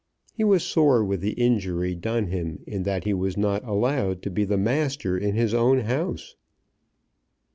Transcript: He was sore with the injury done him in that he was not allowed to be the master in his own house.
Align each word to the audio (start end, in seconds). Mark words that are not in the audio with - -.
He 0.33 0.43
was 0.43 0.63
sore 0.63 1.05
with 1.05 1.21
the 1.21 1.33
injury 1.33 1.93
done 1.93 2.25
him 2.25 2.63
in 2.65 2.81
that 2.81 3.03
he 3.03 3.13
was 3.13 3.37
not 3.37 3.63
allowed 3.63 4.23
to 4.23 4.31
be 4.31 4.45
the 4.45 4.57
master 4.57 5.15
in 5.15 5.35
his 5.35 5.53
own 5.53 5.81
house. 5.81 6.35